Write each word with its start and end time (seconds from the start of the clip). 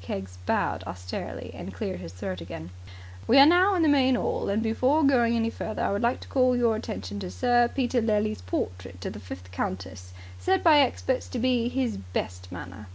Keggs 0.00 0.38
bowed 0.46 0.84
austerely, 0.86 1.50
and 1.54 1.74
cleared 1.74 1.98
his 1.98 2.12
throat 2.12 2.40
again. 2.40 2.70
"We 3.26 3.36
are 3.40 3.46
now 3.46 3.74
in 3.74 3.82
the 3.82 3.88
main 3.88 4.16
'all, 4.16 4.48
and 4.48 4.62
before 4.62 5.02
going 5.02 5.34
any 5.34 5.50
further 5.50 5.82
I 5.82 5.90
would 5.90 6.02
like 6.04 6.20
to 6.20 6.28
call 6.28 6.56
your 6.56 6.76
attention 6.76 7.18
to 7.18 7.32
Sir 7.32 7.66
Peter 7.66 8.00
Lely's 8.00 8.42
portrait 8.42 9.04
of 9.04 9.12
the 9.12 9.18
fifth 9.18 9.50
countess. 9.50 10.12
Said 10.38 10.62
by 10.62 10.78
experts 10.78 11.26
to 11.30 11.40
be 11.40 11.64
in 11.64 11.70
his 11.72 11.96
best 11.96 12.52
manner." 12.52 12.86